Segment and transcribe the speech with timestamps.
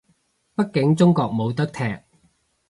[0.55, 1.83] 畢竟中國冇得踢